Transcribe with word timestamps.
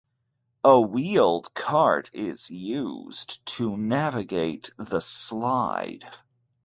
A 0.63 0.81
wheeled 0.81 1.53
cart 1.53 2.09
is 2.11 2.49
used 2.49 3.45
to 3.57 3.77
navigate 3.77 4.71
the 4.75 4.99
slide. 4.99 6.05